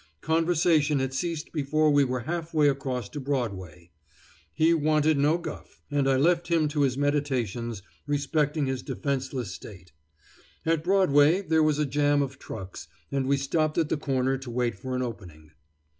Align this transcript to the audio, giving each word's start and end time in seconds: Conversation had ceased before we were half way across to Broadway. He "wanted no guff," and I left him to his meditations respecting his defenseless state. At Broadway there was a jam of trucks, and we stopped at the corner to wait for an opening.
Conversation 0.21 0.97
had 0.97 1.13
ceased 1.13 1.51
before 1.51 1.91
we 1.91 2.03
were 2.03 2.21
half 2.21 2.55
way 2.55 2.67
across 2.67 3.07
to 3.09 3.19
Broadway. 3.19 3.91
He 4.51 4.73
"wanted 4.73 5.19
no 5.19 5.37
guff," 5.37 5.79
and 5.91 6.09
I 6.09 6.17
left 6.17 6.47
him 6.47 6.67
to 6.69 6.81
his 6.81 6.97
meditations 6.97 7.83
respecting 8.07 8.65
his 8.65 8.81
defenseless 8.81 9.51
state. 9.51 9.91
At 10.65 10.83
Broadway 10.83 11.43
there 11.43 11.61
was 11.61 11.77
a 11.77 11.85
jam 11.85 12.23
of 12.23 12.39
trucks, 12.39 12.87
and 13.11 13.27
we 13.27 13.37
stopped 13.37 13.77
at 13.77 13.89
the 13.89 13.95
corner 13.97 14.39
to 14.39 14.49
wait 14.49 14.73
for 14.75 14.95
an 14.95 15.03
opening. 15.03 15.51